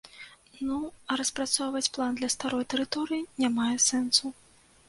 [0.69, 0.77] Ну,
[1.11, 4.37] а распрацоўваць план для старой тэрыторыі не мае сэнсу.